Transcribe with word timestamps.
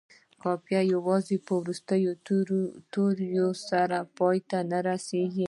قافیه 0.43 0.81
یوازې 0.95 1.35
په 1.45 1.53
وروستي 1.61 1.99
توري 2.93 3.29
سره 3.69 3.97
پای 4.17 4.37
ته 4.49 4.57
نه 4.71 4.79
رسيږي. 4.87 5.39